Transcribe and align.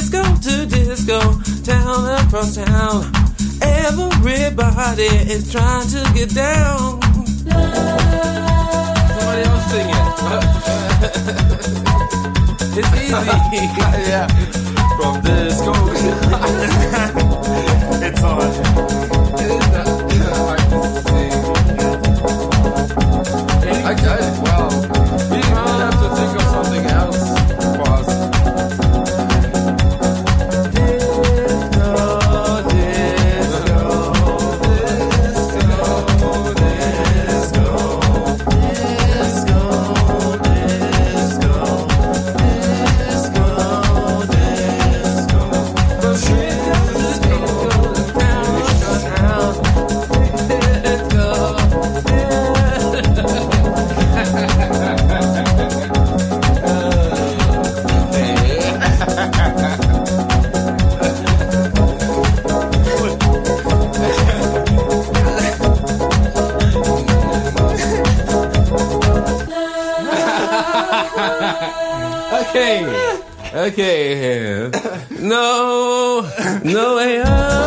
disco 0.00 0.22
to 0.42 0.66
disco, 0.66 1.18
town 1.64 2.04
across 2.20 2.54
town. 2.54 3.10
Everybody 3.62 5.08
is 5.32 5.50
trying 5.50 5.88
to 5.88 6.02
get 6.12 6.34
down. 6.34 7.00
Somebody 9.08 9.42
else 9.48 9.70
sing 9.72 9.88
it. 9.88 9.96
it's 12.78 12.92
easy. 13.00 13.12
yeah. 14.10 14.26
From 14.98 15.14
disco. 15.22 15.72
it's 18.06 18.22
on. 18.22 18.52
It 19.40 19.50
is 19.50 19.85
yeah. 73.76 74.70
No, 75.10 76.22
no 76.64 76.96
way. 76.96 77.65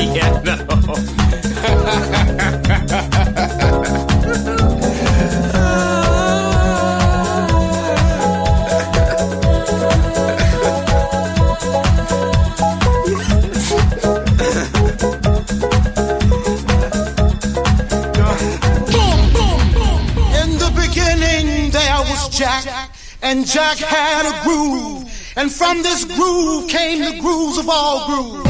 In 0.00 0.06
the 20.56 20.72
beginning, 20.74 21.70
there 21.70 21.98
was 21.98 22.30
Jack, 22.30 22.90
and 23.20 23.46
Jack 23.46 23.76
had 23.76 24.24
a 24.24 24.42
groove. 24.44 25.04
And 25.36 25.52
from 25.52 25.82
this 25.82 26.06
groove 26.06 26.70
came 26.70 27.04
the 27.04 27.20
grooves 27.20 27.58
of 27.58 27.68
all 27.68 28.06
grooves. 28.06 28.49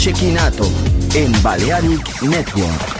Shekinato 0.00 0.64
en 1.14 1.30
Balearic 1.42 2.22
Network. 2.22 2.99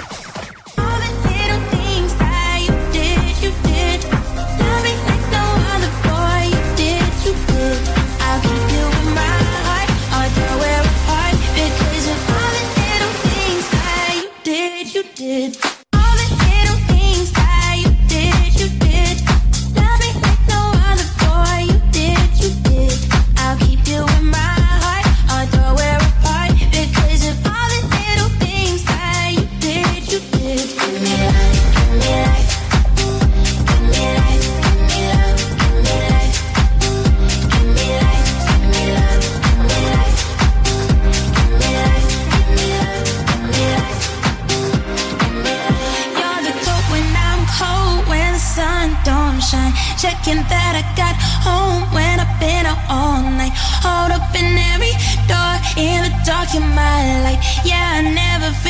got 50.97 51.15
home 51.47 51.83
when 51.95 52.21
I've 52.21 52.41
been 52.41 52.67
out 52.67 52.81
all 52.89 53.23
night. 53.23 53.53
Hold 53.85 54.13
up 54.13 54.35
in 54.35 54.59
every 54.73 54.95
door 55.29 55.55
in 55.77 56.05
the 56.07 56.13
dark, 56.25 56.53
you're 56.55 56.63
my 56.63 57.23
light. 57.25 57.41
Yeah, 57.65 57.99
I 57.99 58.03
never 58.03 58.51
feel 58.63 58.70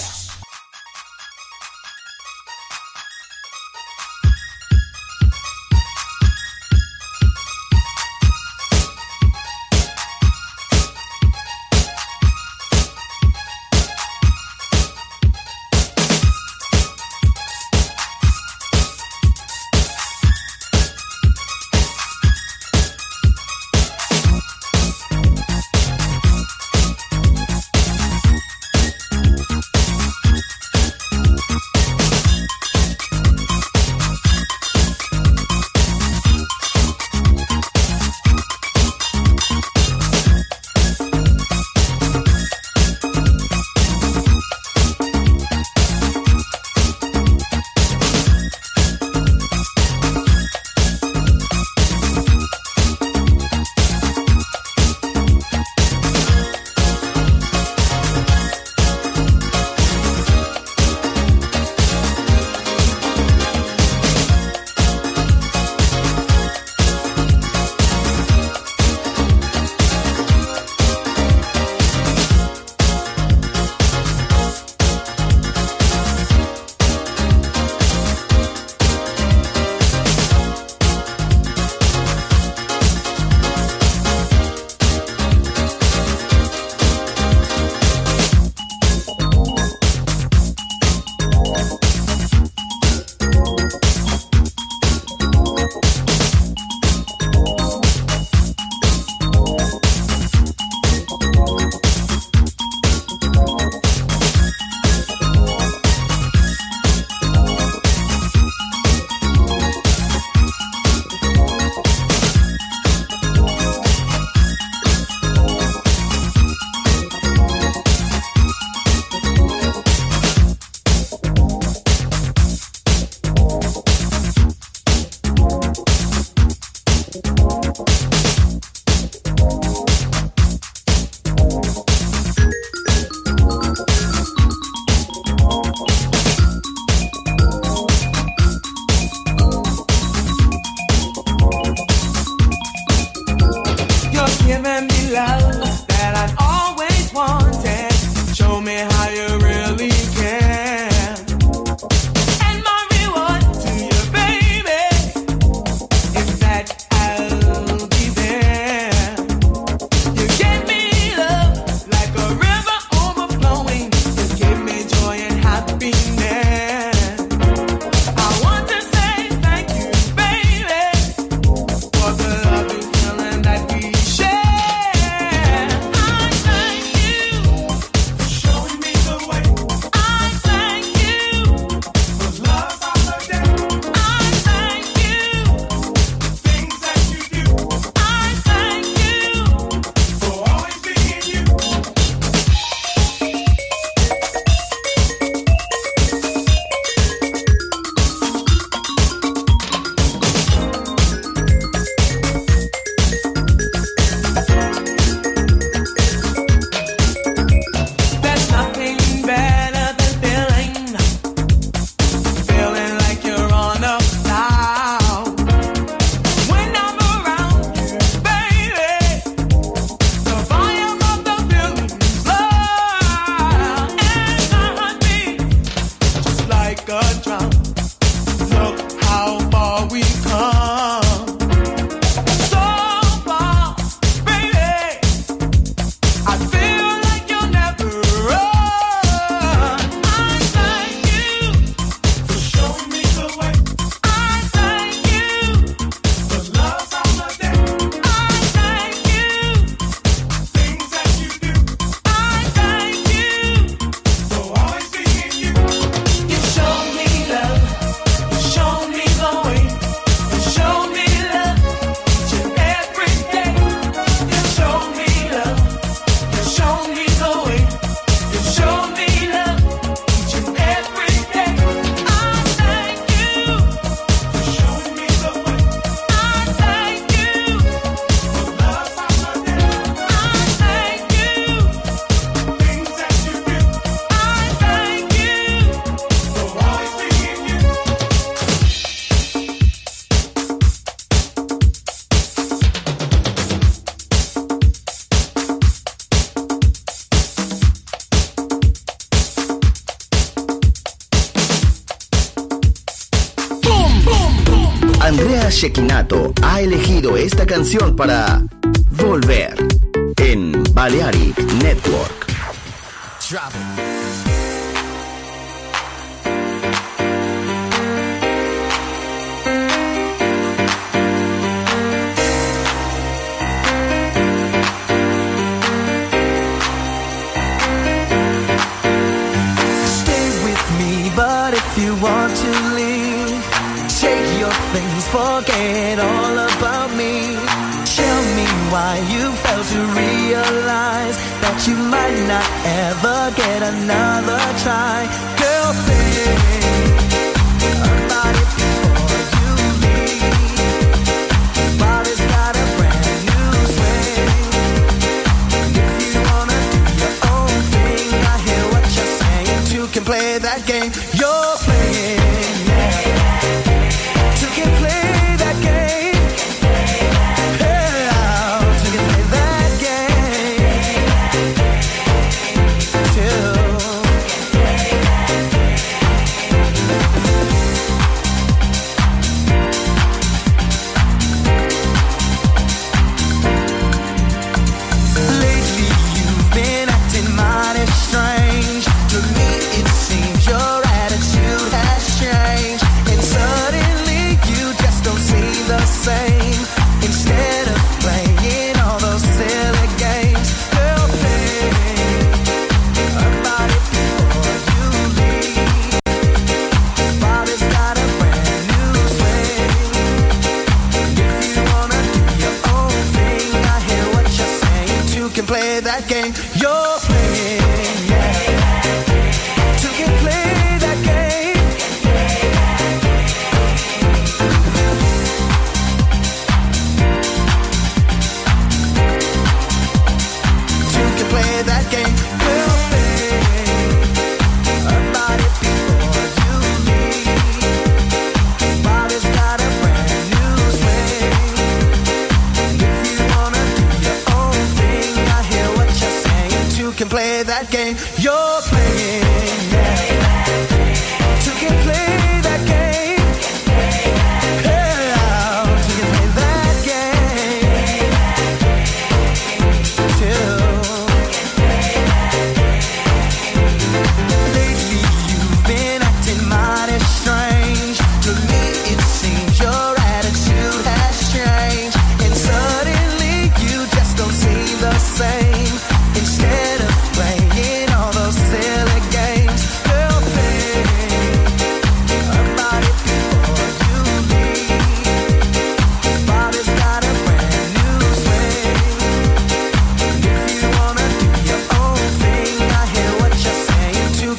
Ha 306.41 306.61
elegido 306.61 307.15
esta 307.15 307.45
canción 307.45 307.95
para 307.95 308.41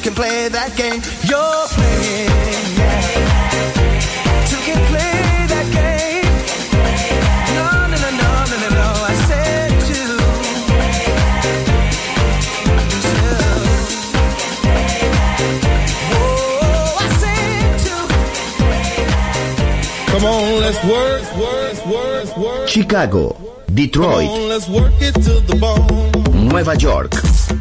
can 0.03 0.13
play 0.13 0.49
that 0.49 0.75
game 0.75 1.01
you're 1.23 1.67
playing. 1.71 2.27
Yeah. 2.75 2.99
Two 4.49 4.59
can 4.67 4.79
play 4.91 5.47
that 5.47 5.67
game. 5.71 6.27
No, 7.55 7.67
no, 7.87 7.95
no, 8.03 8.09
no, 8.19 8.29
no, 8.51 8.69
no. 8.79 8.87
I 8.99 9.15
said 9.29 9.71
two. 9.87 10.19
two. 12.99 13.37
Oh, 16.11 16.99
I 16.99 17.07
said 17.23 17.71
two. 17.85 18.03
Come 20.11 20.25
on, 20.25 20.43
let's 20.59 20.81
work, 20.83 21.23
work, 21.37 21.77
work, 21.85 22.27
work. 22.37 22.67
Chicago, 22.67 23.23
Detroit, 23.73 24.27
on, 24.27 24.49
Nueva 26.49 26.75
York. 26.75 27.32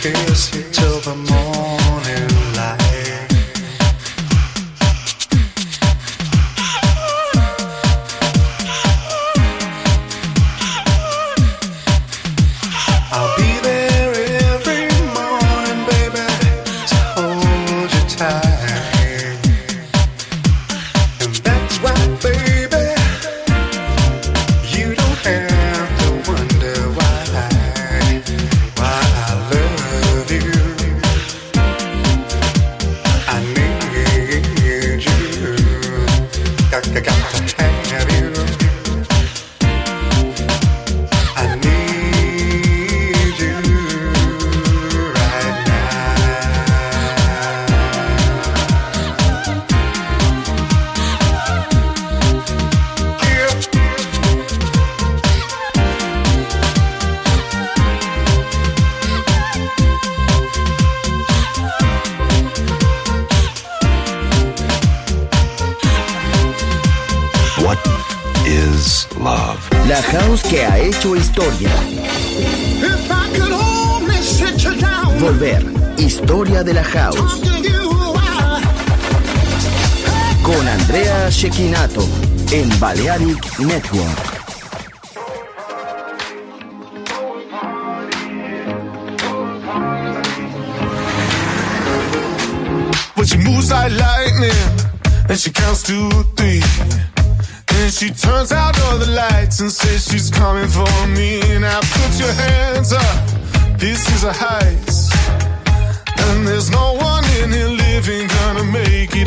kiss 0.00 0.54
you. 0.54 0.57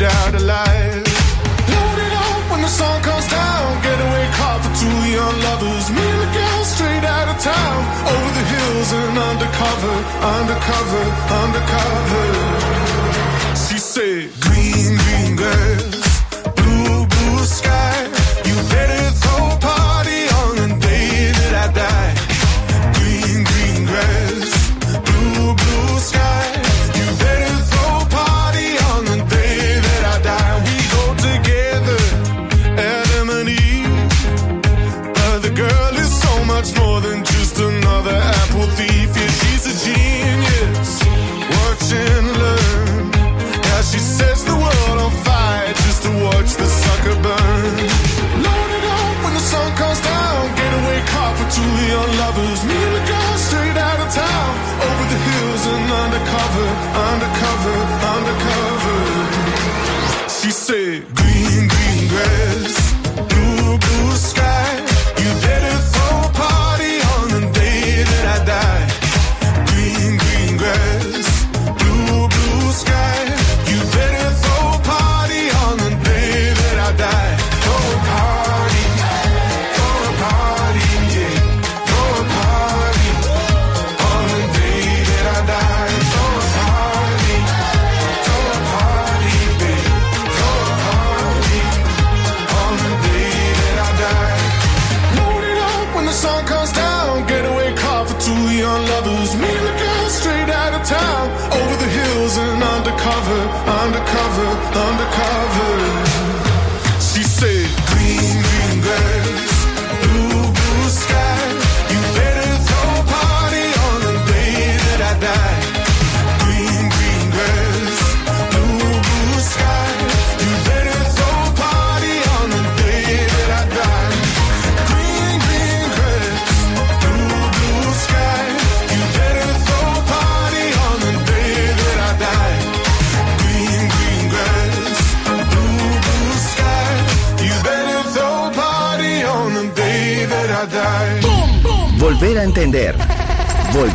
it 0.02 0.10
out 0.10 0.34
alive. 0.34 1.04
Load 1.72 1.98
it 2.06 2.14
up 2.26 2.50
when 2.50 2.60
the 2.62 2.68
sun 2.68 3.02
comes 3.02 3.26
down. 3.28 3.82
Getaway 3.82 4.26
car 4.38 4.58
for 4.62 4.72
two 4.82 4.98
young 5.16 5.36
lovers. 5.46 5.86
Me 5.90 6.04
and 6.14 6.20
the 6.24 6.30
girl 6.38 6.64
straight 6.64 7.04
out 7.04 7.28
of 7.32 7.38
town. 7.38 7.78
Over 8.12 8.32
the 8.38 8.46
hills 8.54 8.90
and 9.00 9.18
undercover, 9.30 9.96
undercover, 10.38 11.04
undercover. 11.42 12.24
She 13.64 13.78
said, 13.78 14.30
Green, 14.40 14.96
green 15.04 15.36
girl. 15.36 15.91